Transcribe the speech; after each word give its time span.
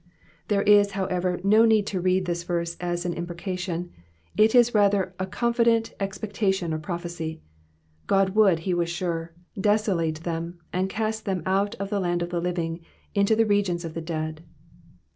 There 0.47 0.63
is, 0.63 0.93
however, 0.93 1.39
no 1.43 1.63
need 1.63 1.85
to 1.85 2.01
read 2.01 2.25
this 2.25 2.41
verse 2.41 2.75
as 2.79 3.05
an 3.05 3.13
imprecation, 3.13 3.91
it 4.35 4.55
is 4.55 4.73
rather 4.73 5.13
a 5.19 5.27
confident 5.27 5.93
expectation 5.99 6.73
or 6.73 6.79
prophecy: 6.79 7.39
God 8.07 8.29
would, 8.29 8.61
he 8.61 8.73
was 8.73 8.89
sure, 8.89 9.31
desolate 9.59 10.21
them, 10.23 10.57
and 10.73 10.89
cast 10.89 11.25
them 11.25 11.43
out 11.45 11.75
of 11.75 11.91
the 11.91 11.99
land 11.99 12.23
of 12.23 12.31
the 12.31 12.41
living 12.41 12.79
into 13.13 13.35
the 13.35 13.45
regions 13.45 13.85
of 13.85 13.93
the 13.93 14.01
dead. 14.01 14.43